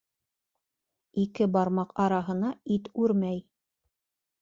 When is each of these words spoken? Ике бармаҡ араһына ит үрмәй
Ике 1.25 1.47
бармаҡ 1.57 1.95
араһына 2.07 2.53
ит 2.79 2.93
үрмәй 3.05 3.43